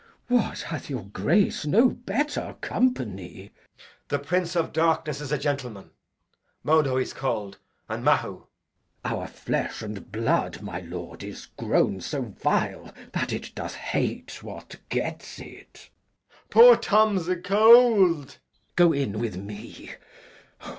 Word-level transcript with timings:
What, 0.29 0.61
hath 0.61 0.89
your 0.89 1.03
Grace 1.03 1.63
no 1.67 1.89
better 1.89 2.55
company? 2.59 3.51
Edg. 3.51 3.83
The 4.07 4.17
prince 4.17 4.55
of 4.55 4.73
darkness 4.73 5.21
is 5.21 5.31
a 5.31 5.37
gentleman! 5.37 5.91
Modo 6.63 6.97
he's 6.97 7.13
call'd, 7.13 7.59
and 7.87 8.03
Mahu. 8.03 8.37
Glou. 8.37 8.47
Our 9.05 9.27
flesh 9.27 9.83
and 9.83 10.11
blood 10.11 10.57
is 11.21 11.45
grown 11.55 12.01
so 12.01 12.23
vile, 12.35 12.79
my 12.79 12.79
lord, 12.85 13.11
That 13.13 13.31
it 13.31 13.51
doth 13.53 13.75
hate 13.75 14.41
what 14.41 14.75
gets 14.89 15.37
it. 15.37 15.73
Edg. 15.75 16.49
Poor 16.49 16.75
Tom 16.77 17.19
's 17.19 17.29
acold. 17.29 18.39
Glou. 18.75 18.75
Go 18.87 18.93
in 18.93 19.19
with 19.19 19.37
me. 19.37 19.91